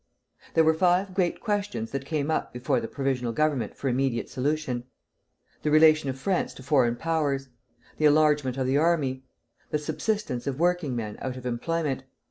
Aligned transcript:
There 0.55 0.63
were 0.63 0.73
five 0.73 1.13
great 1.13 1.39
questions 1.39 1.91
that 1.91 2.07
came 2.07 2.31
up 2.31 2.51
before 2.51 2.79
the 2.79 2.87
Provisional 2.87 3.33
Government 3.33 3.75
for 3.77 3.87
immediate 3.87 4.29
solution, 4.31 4.85
The 5.61 5.69
relation 5.69 6.09
of 6.09 6.17
France 6.17 6.55
to 6.55 6.63
foreign 6.63 6.95
powers. 6.95 7.49
The 7.99 8.05
enlargement 8.05 8.57
of 8.57 8.65
the 8.65 8.79
army. 8.79 9.25
The 9.69 9.77
subsistence 9.77 10.47
of 10.47 10.59
working 10.59 10.95
men 10.95 11.17
out 11.21 11.37
of 11.37 11.45
employment. 11.45 12.03